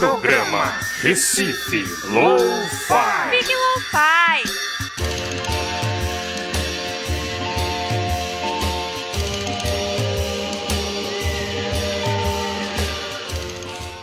[0.00, 3.36] Programa Recife Lo-Fi.
[3.36, 4.42] Fique Lo-Fi.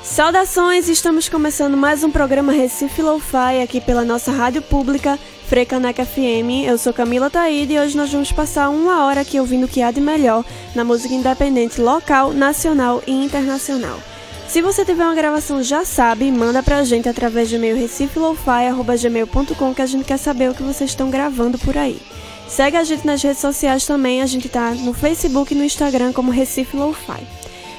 [0.04, 6.68] Saudações, estamos começando mais um programa Recife Lo-Fi aqui pela nossa rádio pública Frecaneca FM.
[6.68, 9.82] Eu sou Camila Taíde e hoje nós vamos passar uma hora aqui ouvindo o que
[9.82, 10.46] há de melhor
[10.76, 14.00] na música independente local, nacional e internacional.
[14.48, 19.82] Se você tiver uma gravação, já sabe, manda pra gente através de e-mail recifelofy.gmail.com que
[19.82, 22.02] a gente quer saber o que vocês estão gravando por aí.
[22.48, 26.14] Segue a gente nas redes sociais também, a gente tá no Facebook e no Instagram
[26.14, 27.28] como Recife Lo-Fi.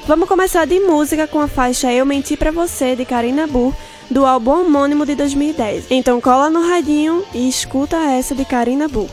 [0.05, 3.73] Vamos começar de música com a faixa Eu Menti Pra Você, de Karina Burr,
[4.09, 5.87] do álbum homônimo de 2010.
[5.89, 9.09] Então cola no radinho e escuta essa de Karina Burr.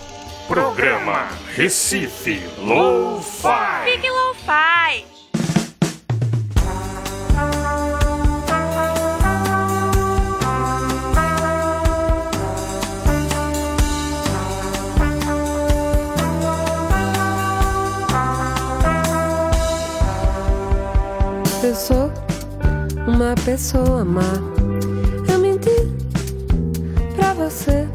[0.46, 3.90] Programa Recife Lo-Fi.
[3.90, 5.15] Fique Lo-Fi.
[21.66, 22.12] Eu sou
[23.08, 24.22] uma pessoa má.
[25.28, 25.68] Eu menti
[27.16, 27.88] pra você.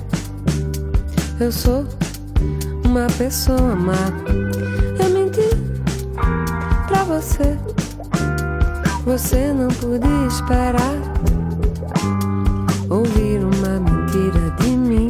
[1.40, 1.86] Eu sou
[2.84, 4.12] uma pessoa má.
[5.02, 5.56] Eu menti
[6.86, 7.58] pra você.
[9.06, 10.98] Você não podia esperar
[12.90, 15.08] ouvir uma mentira de mim.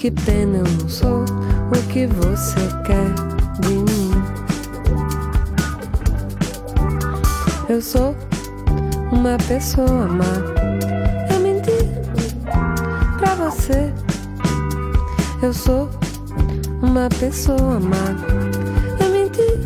[0.00, 3.27] Que pena eu não sou o que você quer
[7.68, 8.16] Eu sou
[9.12, 10.24] uma pessoa má.
[11.30, 11.84] Eu menti
[13.18, 13.92] pra você.
[15.42, 15.90] Eu sou
[16.80, 18.16] uma pessoa má.
[18.98, 19.58] Eu menti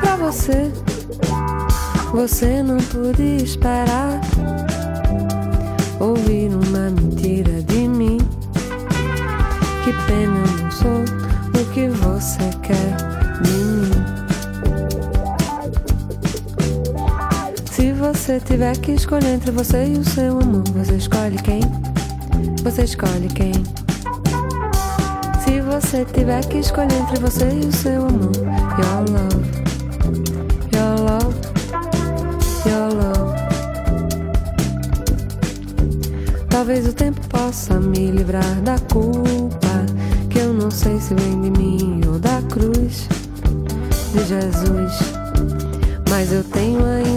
[0.00, 0.70] pra você.
[2.12, 4.20] Você não podia esperar
[5.98, 8.18] ouvir uma mentira de mim.
[9.82, 10.37] Que pena
[18.28, 21.60] você tiver que escolher entre você e o seu amor, você escolhe quem?
[22.62, 23.54] Você escolhe quem?
[25.42, 28.36] Se você tiver que escolher entre você e o seu amor,
[28.76, 29.40] your love,
[30.76, 31.34] your love,
[32.66, 33.34] your love.
[36.50, 39.86] Talvez o tempo possa me livrar da culpa,
[40.28, 43.08] que eu não sei se vem de mim ou da cruz
[44.12, 45.14] de Jesus.
[46.10, 47.07] Mas eu tenho ainda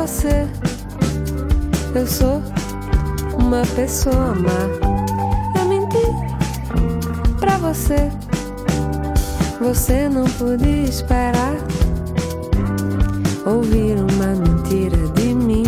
[0.00, 0.46] você.
[1.94, 2.42] Eu sou
[3.38, 5.60] uma pessoa má.
[5.60, 6.06] Eu menti
[7.38, 8.10] pra você.
[9.60, 11.54] Você não podia esperar
[13.44, 15.64] ouvir uma mentira de mim.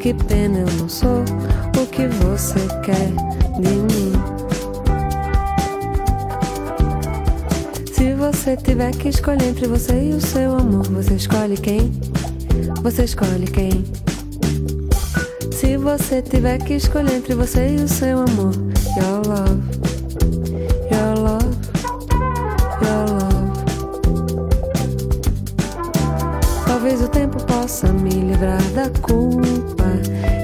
[0.00, 1.22] Que pena eu não sou
[1.78, 3.12] o que você quer
[3.60, 4.12] de mim.
[7.92, 12.11] Se você tiver que escolher entre você e o seu amor, você escolhe quem?
[12.82, 13.84] Você escolhe quem?
[15.52, 18.52] Se você tiver que escolher entre você e o seu amor,
[18.96, 19.62] your love,
[20.90, 21.46] your love,
[22.82, 23.52] your love.
[26.66, 29.84] Talvez o tempo possa me livrar da culpa,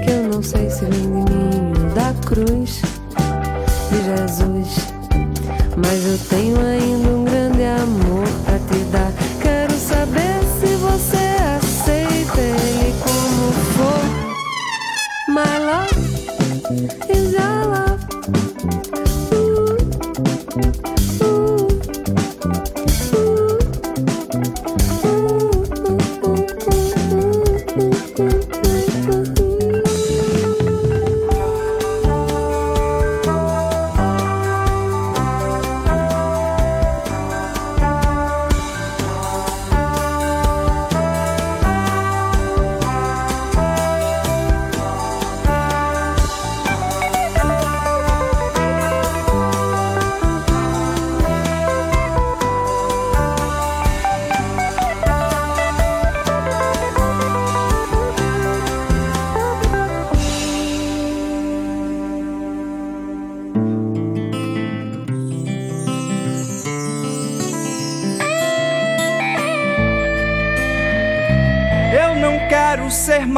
[0.04, 2.57] que eu não sei se vem de mim ou da cruz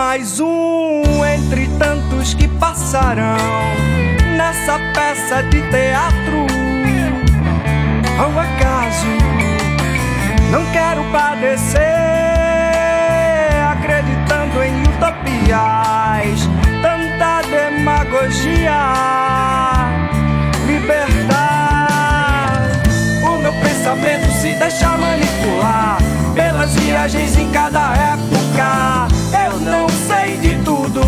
[0.01, 3.37] mais um entre tantos que passarão
[4.35, 6.47] nessa peça de teatro.
[8.19, 9.07] Ao acaso,
[10.51, 11.83] não quero padecer
[13.71, 16.49] acreditando em utopias,
[16.81, 18.81] tanta demagogia.
[20.67, 21.77] Libertar
[23.23, 25.99] o meu pensamento se deixar manipular
[26.35, 29.20] pelas viagens em cada época.
[29.61, 31.03] Não sei de tudo,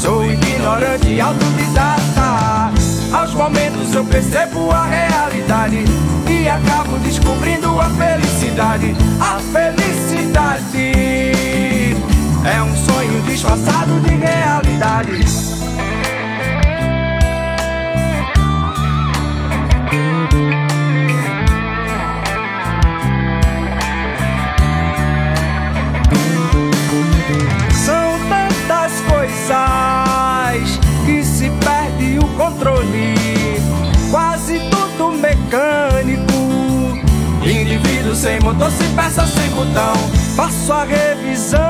[0.00, 2.72] sou ignorante autodidata.
[3.12, 5.84] Aos momentos eu percebo a realidade
[6.28, 8.96] e acabo descobrindo a felicidade.
[9.20, 10.92] A felicidade
[12.44, 15.53] é um sonho disfarçado de realidade.
[32.44, 33.14] Controle,
[34.10, 36.34] quase tudo mecânico.
[37.42, 39.94] Indivíduo sem motor, sem peça, sem botão.
[40.36, 41.60] Faço a revisão,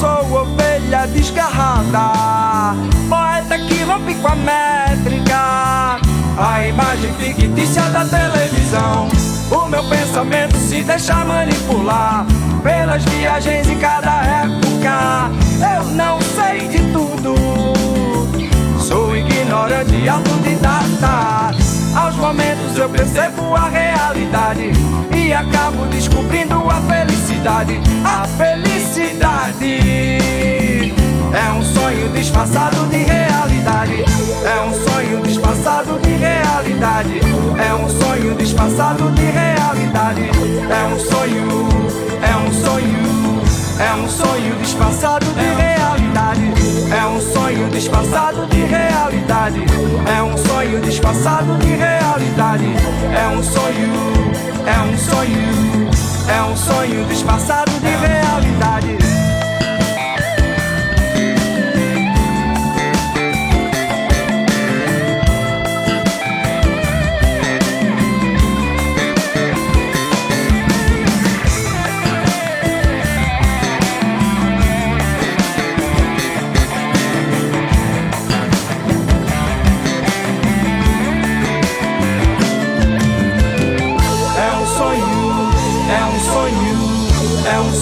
[0.00, 2.74] sou ovelha desgarrada.
[3.08, 5.98] Poeta que rompe com a métrica,
[6.38, 9.08] a imagem fictícia da televisão.
[9.50, 12.26] O meu pensamento se deixa manipular
[12.62, 15.30] pelas viagens em cada época.
[15.76, 15.84] Eu
[25.36, 27.78] acabo descobrindo a felicidade.
[28.04, 29.78] A felicidade
[31.32, 34.04] é um sonho disfarçado de realidade.
[34.44, 37.20] É um sonho disfarçado de realidade.
[37.58, 40.22] É um sonho disfarçado de realidade.
[40.70, 41.68] É um sonho,
[42.22, 43.42] é um sonho,
[43.78, 45.65] é um sonho disfarçado de realidade.
[46.90, 49.60] É um sonho disfarçado de realidade.
[50.06, 52.66] É um sonho disfarçado de realidade.
[53.12, 53.92] É um sonho,
[54.66, 55.90] é um sonho,
[56.28, 59.05] é um sonho disfarçado de realidade.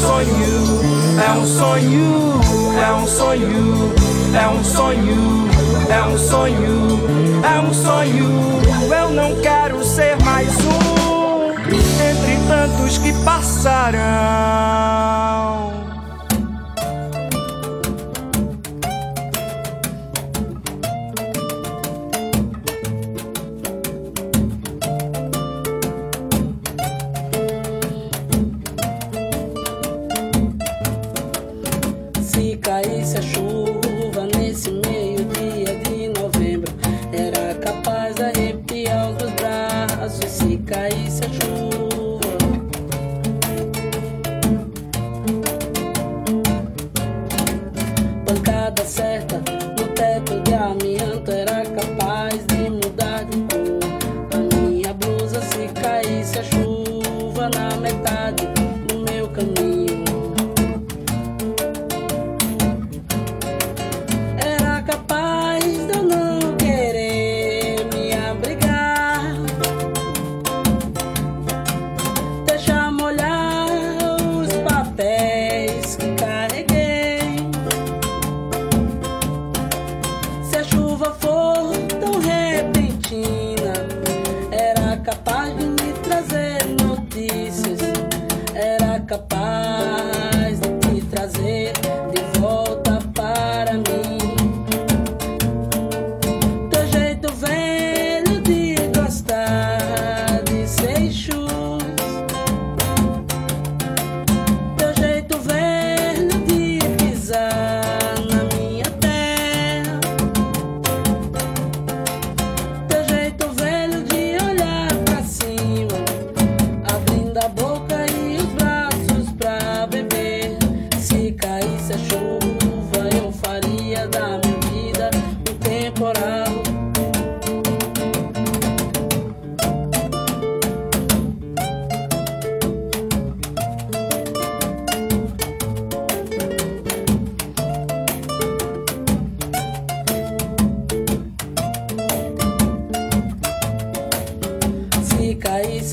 [0.05, 2.41] É um sonho,
[2.79, 3.91] é um sonho,
[4.35, 5.49] é um sonho,
[5.89, 7.01] é um sonho,
[7.43, 8.29] é um sonho.
[8.95, 13.95] Eu não quero ser mais um entre tantos que passarão.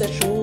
[0.02, 0.41] Message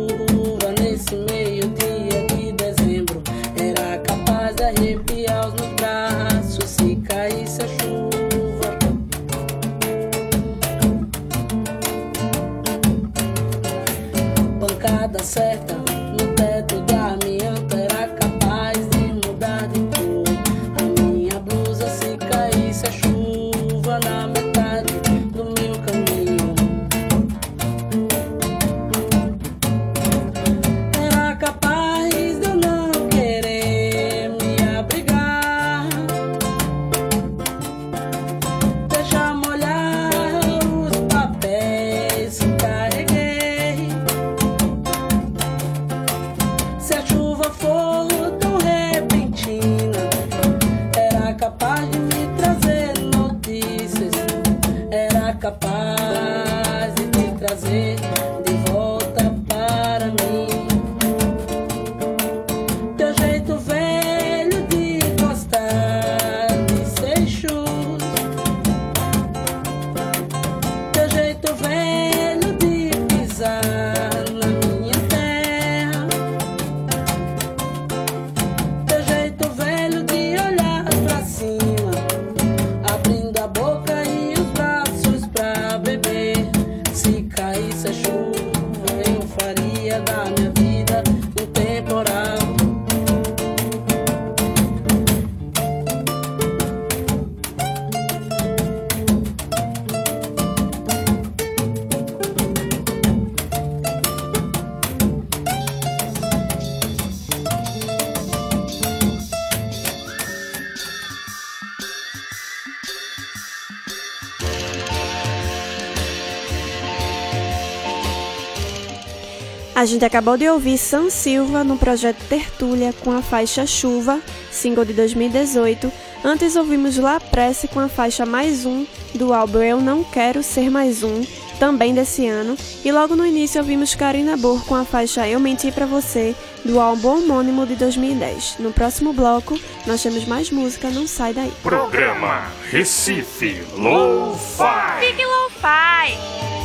[119.78, 124.20] A gente acabou de ouvir Sam Silva no projeto Tertúlia com a faixa Chuva,
[124.50, 125.92] single de 2018.
[126.25, 130.68] Antes ouvimos La Presse com a faixa Mais Um, do álbum Eu Não Quero Ser
[130.68, 131.25] Mais Um,
[131.61, 132.56] também desse ano.
[132.85, 136.80] E logo no início ouvimos Karina Bor com a faixa Eu Menti Pra Você, do
[136.80, 138.56] álbum homônimo de 2010.
[138.58, 139.56] No próximo bloco,
[139.87, 141.52] nós temos mais música, não sai daí.
[141.62, 145.06] Programa Recife Lo-Fi.
[145.06, 146.57] Fique Lo-Fi.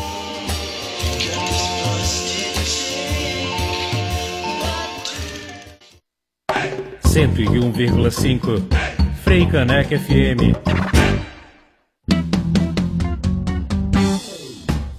[7.14, 8.64] 101,5
[9.24, 10.58] Frei Caneca FM.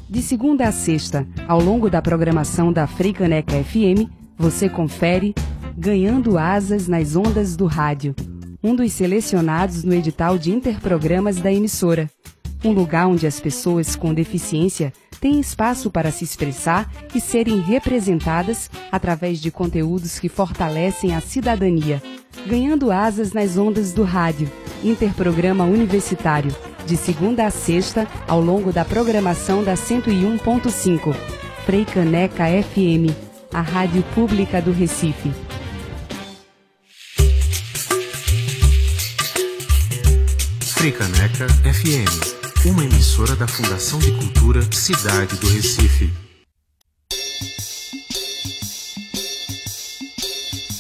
[0.09, 5.35] De segunda a sexta, ao longo da programação da Frei Caneca FM, você confere
[5.77, 8.15] Ganhando Asas nas Ondas do Rádio,
[8.63, 12.09] um dos selecionados no edital de interprogramas da emissora.
[12.65, 14.93] Um lugar onde as pessoas com deficiência
[15.25, 22.03] têm espaço para se expressar e serem representadas através de conteúdos que fortalecem a cidadania.
[22.47, 24.53] Ganhando Asas nas Ondas do Rádio,
[24.83, 26.55] interprograma universitário,
[26.85, 31.17] de segunda a sexta, ao longo da programação da 101.5.
[31.65, 33.09] Frei Caneca FM,
[33.51, 35.33] a rádio pública do Recife.
[40.61, 46.11] Fricaneca FM, uma emissora da Fundação de Cultura Cidade do Recife.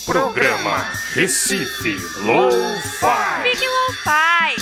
[0.07, 0.79] Programa
[1.13, 3.43] Recife Lo-Fi.
[3.43, 4.57] Fique Lo-Fi.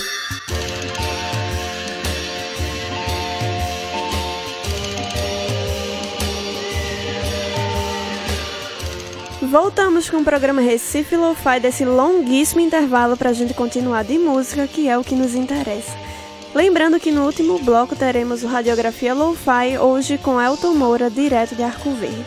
[9.42, 14.66] Voltamos com o programa Recife Lo-Fi desse longuíssimo intervalo para a gente continuar de música,
[14.66, 16.01] que é o que nos interessa.
[16.54, 21.62] Lembrando que no último bloco teremos o Radiografia Lo-Fi, hoje com Elton Moura, direto de
[21.62, 22.24] Arco Verde.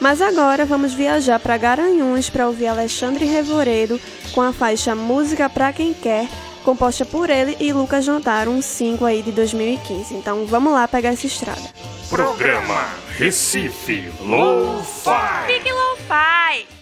[0.00, 4.00] Mas agora vamos viajar para Garanhuns para ouvir Alexandre Revoredo
[4.32, 6.28] com a faixa Música Pra Quem Quer,
[6.64, 10.14] composta por ele e Lucas Jotaro, um single aí de 2015.
[10.14, 11.62] Então vamos lá pegar essa estrada.
[12.08, 12.84] Programa
[13.16, 15.46] Recife Lo-Fi.
[15.46, 16.77] Fique Lo-Fi.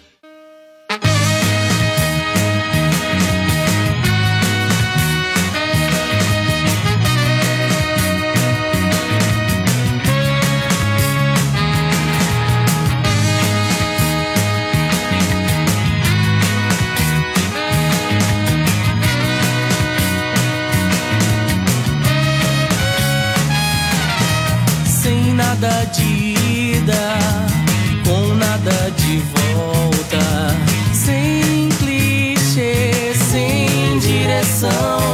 [25.60, 27.18] nada de ida,
[28.04, 30.54] com nada de volta,
[30.92, 35.05] sem clichê, sem direção.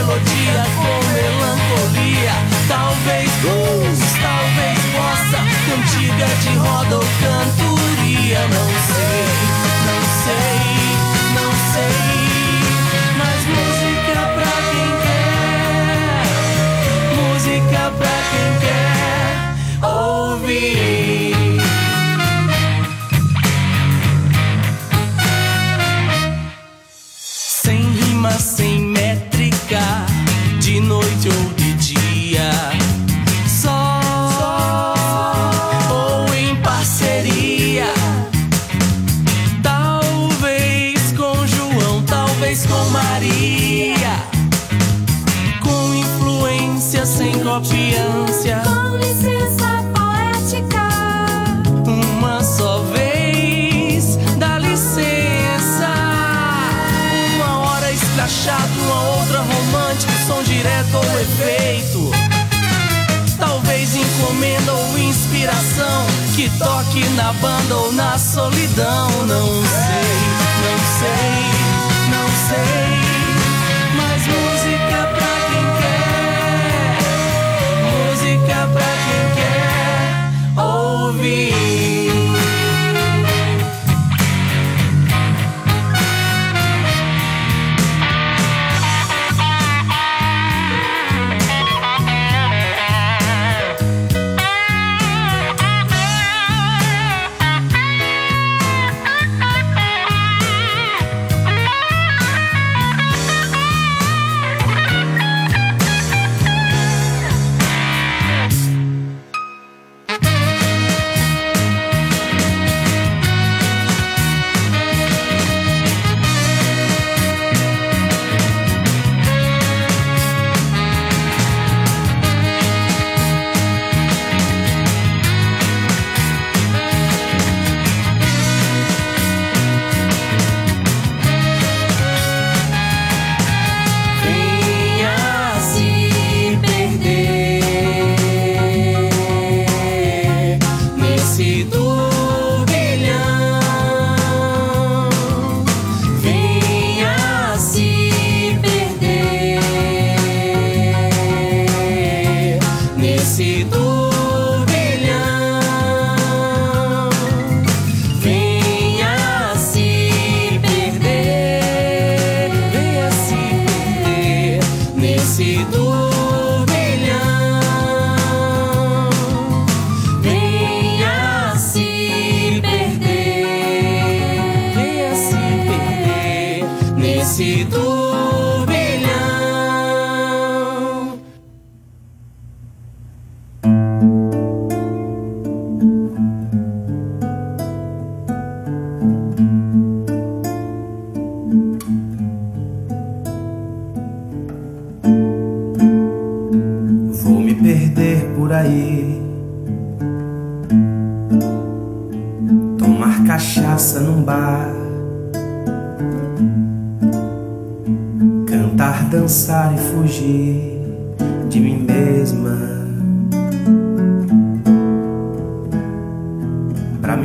[0.00, 2.32] melodia com melancolia.
[2.68, 9.19] Talvez blues, talvez possa, cantiga de roda ou cantoria, não sei.
[67.42, 69.99] Ou na solidão, não sei.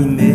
[0.06, 0.35] 하나님의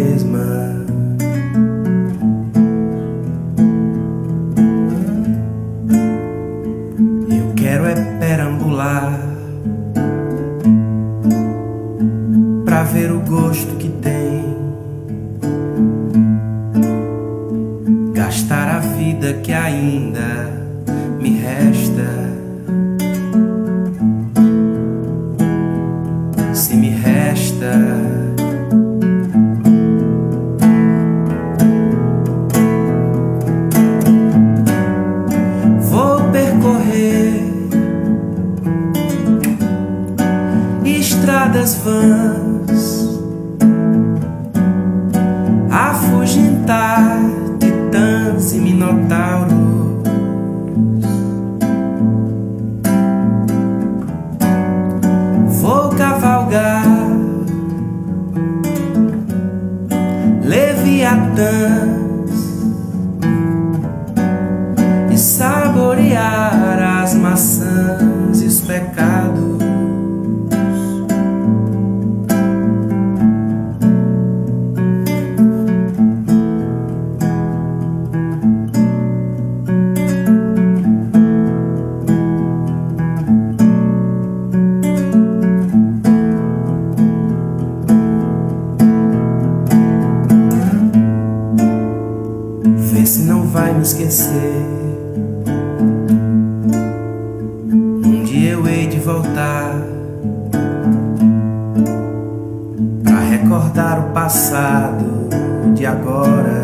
[104.12, 105.28] passado
[105.74, 106.59] de agora.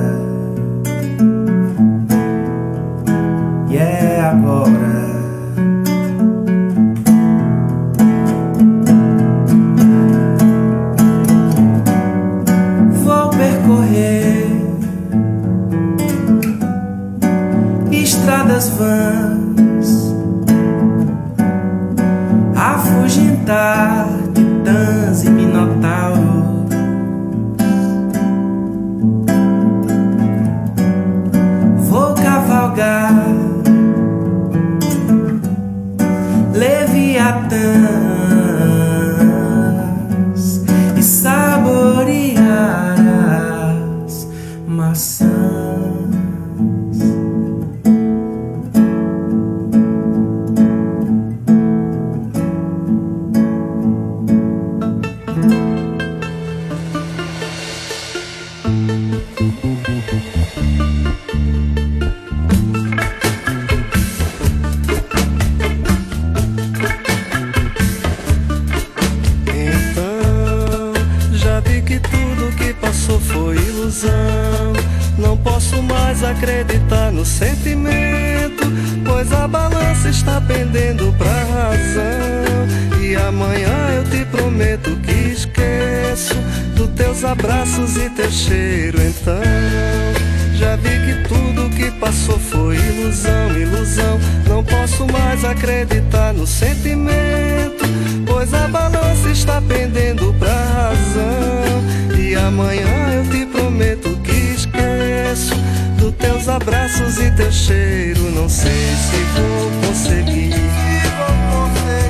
[102.47, 105.55] Amanhã eu te prometo que esqueço
[105.99, 108.31] dos teus abraços e teu cheiro.
[108.31, 110.55] Não sei se vou conseguir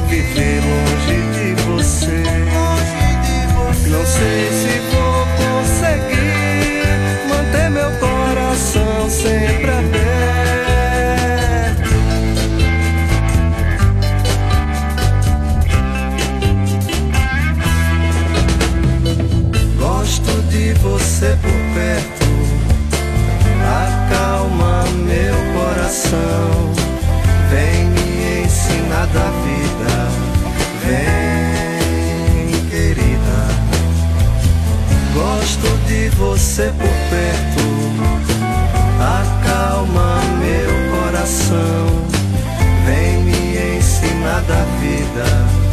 [0.09, 2.23] viver longe de você.
[3.89, 4.56] Não sei
[36.37, 37.65] você por perto,
[39.01, 41.87] acalma meu coração.
[42.85, 45.66] Vem me ensinar da vida.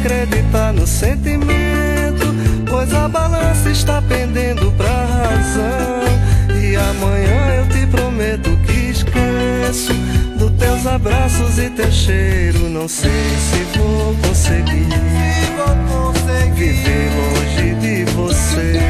[0.00, 2.34] Acreditar no sentimento,
[2.68, 6.04] pois a balança está pendendo pra razão.
[6.60, 9.92] E amanhã eu te prometo que esqueço
[10.38, 12.68] dos teus abraços e teu cheiro.
[12.68, 14.86] Não sei se vou conseguir
[16.54, 18.80] viver longe de você.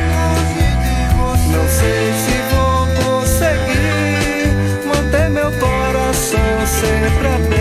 [1.52, 4.52] Não sei se vou conseguir
[4.86, 7.55] manter meu coração sempre aberto.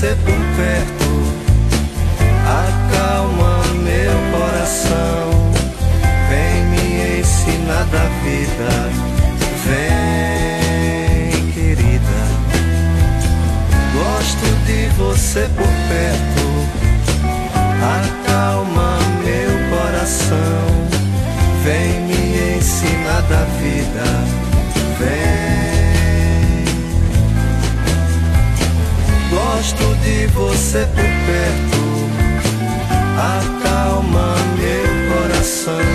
[0.00, 1.10] Você por perto,
[2.46, 5.28] acalma meu coração.
[6.30, 6.86] Vem me
[7.20, 8.70] ensinar da vida,
[9.66, 12.20] vem querida.
[13.92, 15.79] Gosto de você por
[29.80, 31.80] Gosto de você por perto,
[33.16, 35.88] acalma meu coração.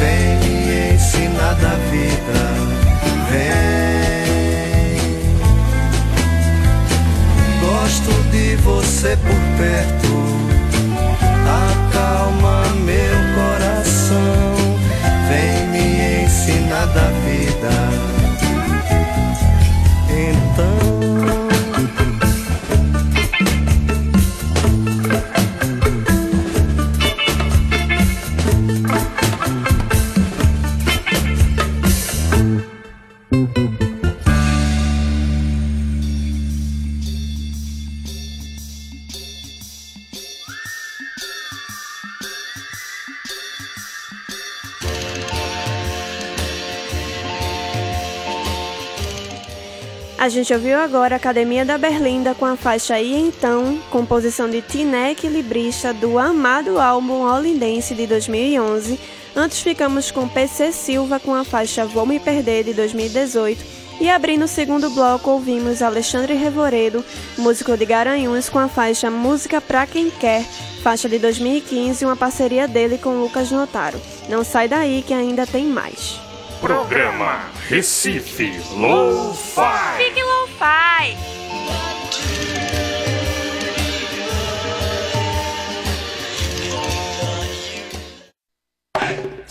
[0.00, 2.40] Vem me ensinar da vida,
[3.30, 4.98] vem.
[7.60, 10.12] Gosto de você por perto,
[11.46, 13.13] acalma meu
[50.24, 54.62] A gente ouviu agora a Academia da Berlinda com a faixa E Então, composição de
[54.62, 58.98] Tinek Librista do amado álbum Holindense de 2011.
[59.36, 63.62] Antes ficamos com PC Silva com a faixa Vou Me Perder de 2018.
[64.00, 67.04] E abrindo o segundo bloco, ouvimos Alexandre Revoredo,
[67.36, 70.42] músico de Garanhuns, com a faixa Música Pra Quem Quer,
[70.82, 74.00] faixa de 2015, uma parceria dele com Lucas Notaro.
[74.26, 76.23] Não sai daí que ainda tem mais.
[76.64, 79.98] Programa Recife Low-Fi.
[79.98, 81.16] Fique Low-Fi.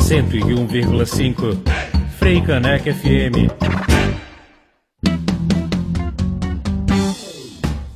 [0.04, 1.43] Cento e um vírgula cinco.
[2.17, 3.54] Frei Caneca FM.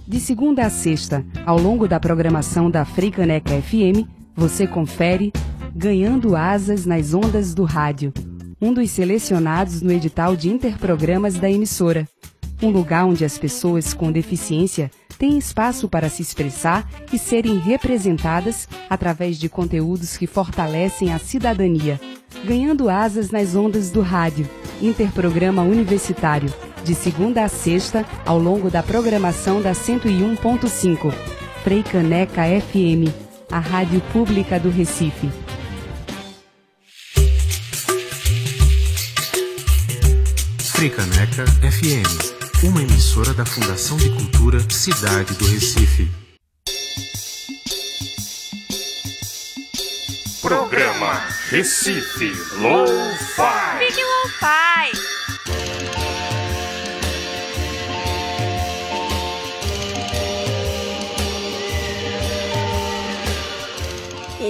[0.08, 5.34] De segunda a sexta, ao longo da programação da Freicaneca FM, você confere
[5.76, 8.14] Ganhando Asas nas Ondas do Rádio,
[8.62, 12.08] um dos selecionados no edital de interprogramas da emissora.
[12.62, 18.68] Um lugar onde as pessoas com deficiência têm espaço para se expressar e serem representadas
[18.90, 22.00] através de conteúdos que fortalecem a cidadania.
[22.46, 24.48] Ganhando Asas nas Ondas do Rádio,
[24.82, 31.14] interprograma universitário, de segunda a sexta, ao longo da programação da 101.5.
[31.64, 33.12] Frei Caneca FM,
[33.52, 35.47] a rádio pública do Recife.
[40.78, 46.08] Fricaneca FM, uma emissora da Fundação de Cultura Cidade do Recife.
[50.40, 51.14] Programa
[51.50, 53.88] Recife Low-Fi.
[53.88, 54.92] Fique Low-Fi.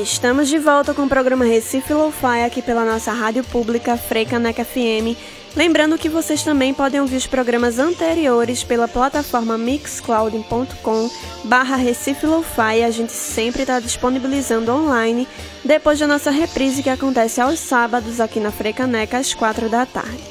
[0.02, 5.37] Estamos de volta com o programa Recife Lo-Fi aqui pela nossa rádio pública Freicaneca FM.
[5.55, 11.10] Lembrando que vocês também podem ouvir os programas anteriores pela plataforma mixcloud.com
[11.45, 12.83] barra Recife Lo-Fi.
[12.83, 15.27] A gente sempre está disponibilizando online
[15.65, 20.21] depois da nossa reprise que acontece aos sábados aqui na Freicaneca às quatro da tarde.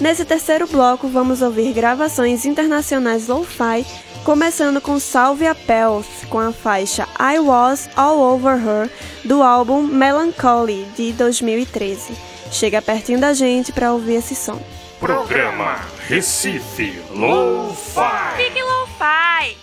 [0.00, 3.86] Nesse terceiro bloco vamos ouvir gravações internacionais Lo-Fi
[4.26, 8.90] começando com Salve a Pels, com a faixa I Was All Over Her,
[9.24, 12.35] do álbum Melancholy, de 2013.
[12.50, 14.60] Chega pertinho da gente para ouvir esse som.
[14.98, 18.36] Programa Recife Low-Fi.
[18.36, 19.56] Fique Low-Fi.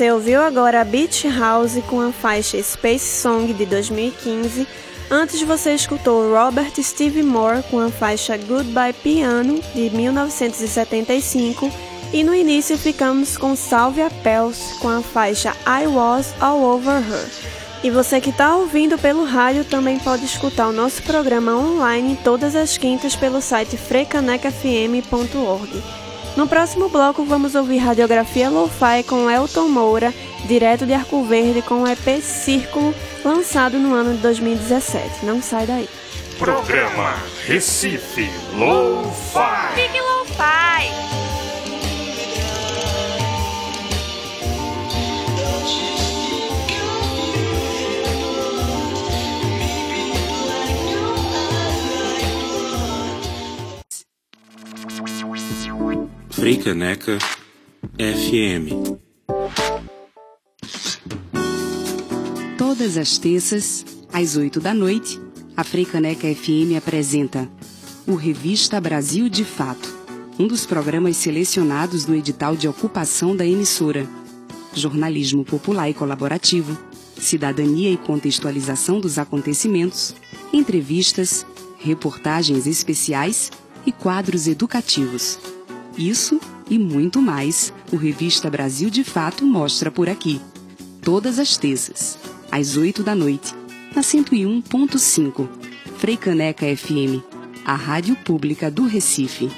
[0.00, 4.66] Você ouviu agora a Beach House com a faixa Space Song de 2015.
[5.10, 11.70] Antes você escutou Robert Steve Moore com a faixa Goodbye Piano de 1975
[12.14, 17.28] e no início ficamos com Salvia Pels com a faixa I Was All Over Her.
[17.84, 22.56] E você que está ouvindo pelo rádio também pode escutar o nosso programa online todas
[22.56, 26.09] as quintas pelo site frecanecfm.org.
[26.36, 30.14] No próximo bloco vamos ouvir Radiografia Lo-Fi com Elton Moura,
[30.46, 35.24] direto de Arco Verde com o EP Círculo, lançado no ano de 2017.
[35.24, 35.88] Não sai daí.
[36.38, 37.14] Programa
[37.46, 39.74] Recife Lo-Fi.
[39.74, 41.19] Fique Lo-Fi.
[56.40, 57.18] Freicaneca
[57.98, 58.96] FM.
[62.56, 65.20] Todas as terças, às 8 da noite,
[65.54, 67.46] a Freicaneca FM apresenta
[68.06, 69.94] o Revista Brasil de Fato,
[70.38, 74.08] um dos programas selecionados no edital de ocupação da emissora.
[74.72, 76.74] Jornalismo popular e colaborativo,
[77.18, 80.14] cidadania e contextualização dos acontecimentos,
[80.54, 81.44] entrevistas,
[81.78, 83.52] reportagens especiais
[83.84, 85.38] e quadros educativos.
[86.00, 86.40] Isso
[86.70, 90.40] e muito mais o Revista Brasil de Fato mostra por aqui.
[91.02, 92.18] Todas as terças,
[92.50, 93.54] às 8 da noite,
[93.94, 95.46] na 101.5,
[95.98, 97.22] Freicaneca FM,
[97.66, 99.50] a rádio pública do Recife.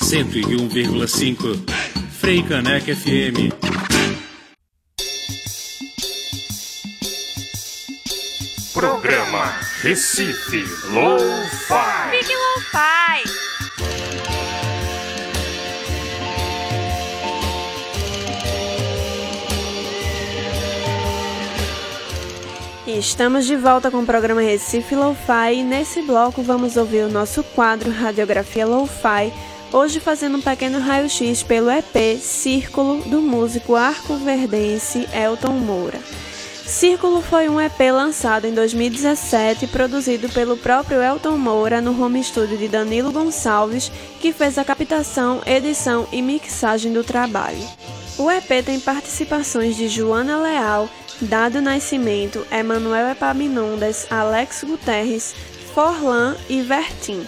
[0.00, 1.64] 101,5
[2.10, 3.54] Freicaneca FM.
[8.72, 9.46] Programa
[9.80, 12.10] Recife Lo-Fi.
[12.10, 13.53] Fique Lo-Fi.
[22.98, 27.42] Estamos de volta com o programa Recife Lo-Fi e nesse bloco vamos ouvir o nosso
[27.42, 29.32] quadro Radiografia Lo-Fi,
[29.72, 35.98] hoje fazendo um pequeno raio-x pelo EP Círculo do músico arco-verdense Elton Moura.
[36.64, 42.56] Círculo foi um EP lançado em 2017 produzido pelo próprio Elton Moura no home studio
[42.56, 43.90] de Danilo Gonçalves,
[44.20, 47.58] que fez a captação, edição e mixagem do trabalho.
[48.16, 50.88] O EP tem participações de Joana Leal,
[51.20, 55.34] Dado Nascimento, Emanuel Epaminondas, Alex Guterres,
[55.72, 57.26] Forlan e Vertim.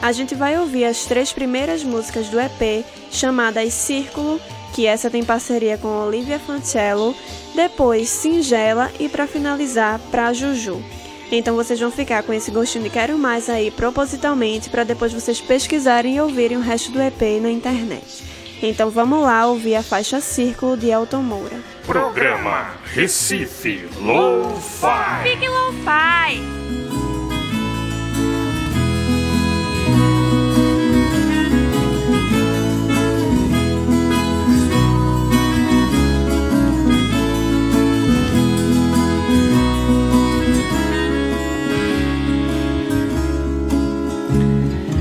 [0.00, 4.40] A gente vai ouvir as três primeiras músicas do EP, chamadas Círculo,
[4.74, 7.14] que essa tem parceria com Olivia Fancello,
[7.54, 10.82] depois Singela e para finalizar Pra Juju.
[11.30, 15.40] Então vocês vão ficar com esse gostinho de quero mais aí propositalmente para depois vocês
[15.40, 18.24] pesquisarem e ouvirem o resto do EP na internet.
[18.62, 21.71] Então vamos lá ouvir a faixa Círculo de Elton Moura.
[21.86, 25.22] Programa Recife Lo-Fi.
[25.24, 26.42] Fique Lo-Fi.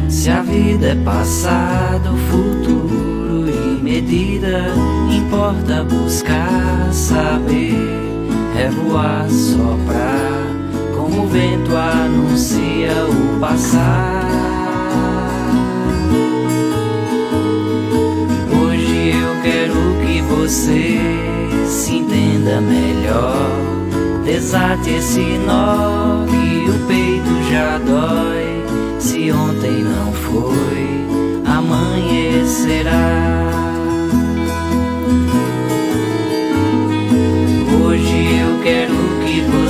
[0.09, 2.60] Se a vida é passado, futuro
[3.91, 4.73] medida,
[5.11, 7.75] importa buscar saber,
[8.57, 10.47] é voar, soprar,
[10.95, 14.29] como o vento anuncia o passar.
[18.63, 19.75] Hoje eu quero
[20.05, 20.97] que você
[21.67, 23.45] se entenda melhor,
[24.23, 28.61] desate esse nó que o peito já dói.
[28.99, 30.80] Se ontem não foi,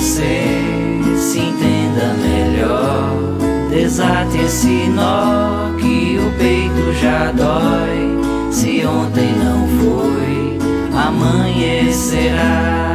[0.02, 3.14] você se entenda melhor.
[3.70, 8.20] Desate esse nó que o peito já dói.
[8.52, 10.58] Se ontem não foi,
[10.98, 12.91] amanhecerá.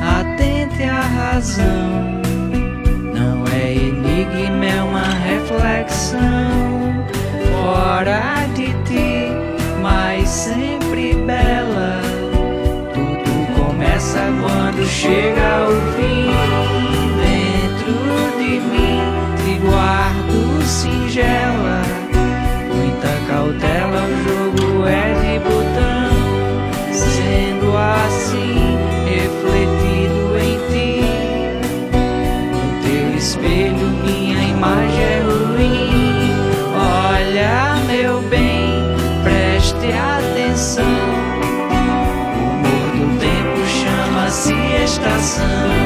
[0.00, 2.22] atente à razão.
[3.14, 6.65] Não é enigma, é uma reflexão.
[45.36, 45.85] sun.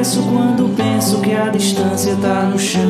[0.00, 2.80] Endereço quando penso que a distância tá no chão.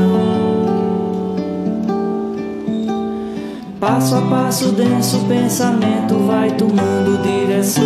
[3.80, 7.82] Passo a passo denso, o pensamento vai tomando direção.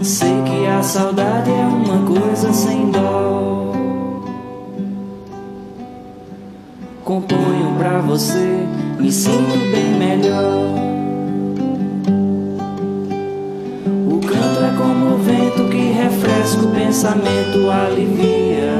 [0.00, 3.72] Sei que a saudade é uma coisa sem dó.
[7.04, 8.66] Componho pra você,
[9.00, 10.97] me sinto bem melhor.
[16.48, 18.72] Refresca o pensamento, alivia.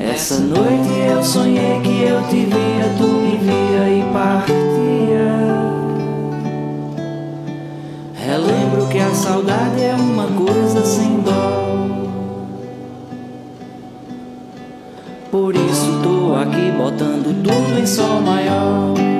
[0.00, 4.54] Essa noite eu sonhei que eu te via, tu me via e partia.
[8.14, 11.74] Relembro que a saudade é uma coisa sem dó.
[15.30, 19.13] Por isso tô aqui botando tudo em sol maior.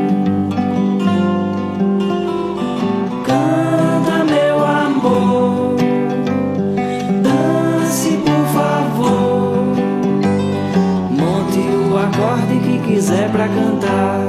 [13.25, 14.20] Quiser pra cantar,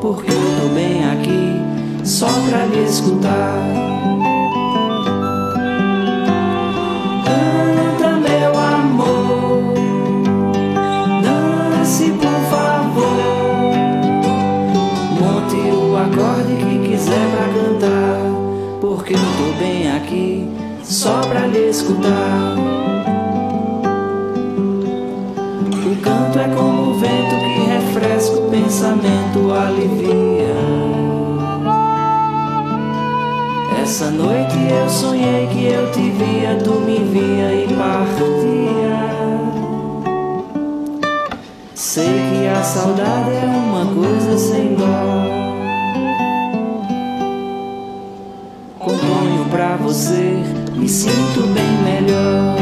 [0.00, 3.58] porque eu tô bem aqui só pra lhe escutar.
[7.24, 9.74] Canta meu amor,
[11.22, 13.18] dance por favor.
[15.20, 18.18] Monte o acorde que quiser pra cantar,
[18.80, 20.48] porque eu tô bem aqui
[20.82, 22.67] só pra lhe escutar.
[28.78, 30.54] Pensamento, alivia.
[33.82, 38.98] Essa noite eu sonhei que eu te via, tu me via e partia.
[41.74, 45.26] Sei que a saudade é uma coisa sem dó.
[48.78, 50.40] Componho pra você,
[50.76, 52.56] me sinto bem melhor.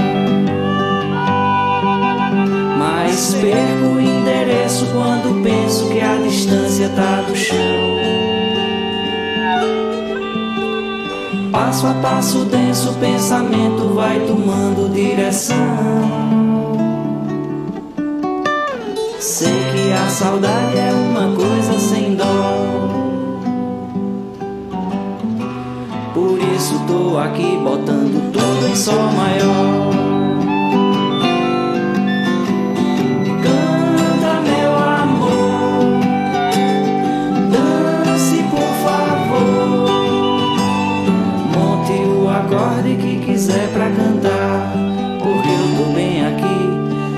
[2.79, 3.86] Mas perco
[4.67, 7.57] quando penso que a distância tá do chão.
[11.53, 15.57] Passo a passo denso, o pensamento vai tomando direção.
[19.21, 23.07] Sei que a saudade é uma coisa sem dó.
[26.12, 30.06] Por isso tô aqui botando tudo em sol maior.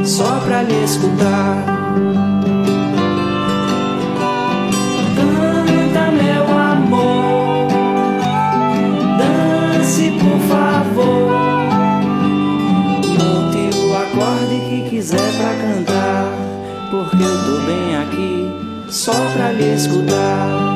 [0.09, 1.65] Só pra lhe escutar.
[5.15, 7.69] Canta meu amor,
[9.19, 11.31] dance por favor.
[13.19, 16.33] Monte o acorde que quiser pra cantar,
[16.91, 18.51] porque eu tô bem aqui
[18.89, 20.68] só pra lhe escutar.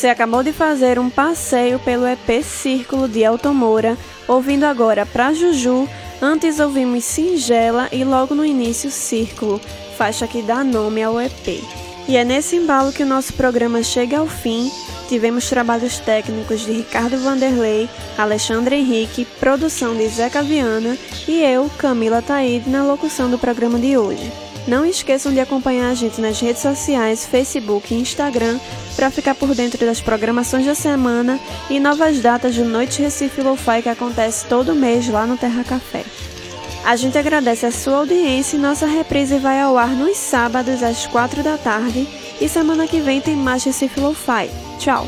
[0.00, 5.34] Você acabou de fazer um passeio pelo EP Círculo de Elton Moura, ouvindo agora Pra
[5.34, 5.86] Juju,
[6.22, 9.60] antes ouvimos Singela e logo no início Círculo,
[9.98, 11.62] faixa que dá nome ao EP.
[12.08, 14.72] E é nesse embalo que o nosso programa chega ao fim.
[15.06, 17.86] Tivemos trabalhos técnicos de Ricardo Vanderlei,
[18.16, 20.96] Alexandre Henrique, produção de Zeca Viana
[21.28, 24.32] e eu, Camila Taide, na locução do programa de hoje.
[24.66, 28.58] Não esqueçam de acompanhar a gente nas redes sociais, Facebook e Instagram
[29.00, 31.40] para ficar por dentro das programações da semana
[31.70, 36.04] e novas datas do Noite Recife Lo-Fi que acontece todo mês lá no Terra Café.
[36.84, 41.06] A gente agradece a sua audiência e nossa reprise vai ao ar nos sábados às
[41.06, 42.06] 4 da tarde
[42.38, 44.50] E semana que vem tem mais Recife Lo-Fi.
[44.78, 45.06] Tchau!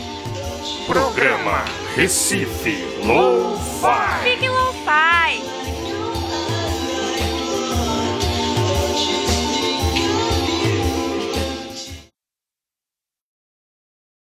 [0.86, 1.62] Programa
[1.94, 4.22] Recife Lo-Fi.